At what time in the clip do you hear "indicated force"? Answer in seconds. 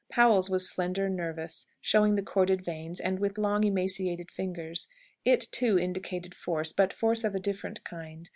5.77-6.73